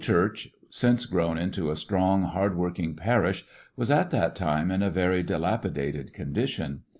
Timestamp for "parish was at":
2.95-4.09